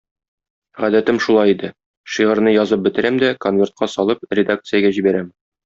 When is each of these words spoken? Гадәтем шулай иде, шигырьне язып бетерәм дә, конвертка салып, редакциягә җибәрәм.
Гадәтем 0.79 1.19
шулай 1.25 1.53
иде, 1.55 1.69
шигырьне 2.15 2.55
язып 2.55 2.83
бетерәм 2.89 3.21
дә, 3.25 3.31
конвертка 3.47 3.91
салып, 3.99 4.27
редакциягә 4.41 4.95
җибәрәм. 5.01 5.33